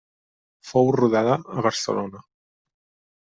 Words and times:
Fou 0.69 0.87
rodada 0.95 1.35
a 1.57 1.65
Barcelona. 1.67 2.23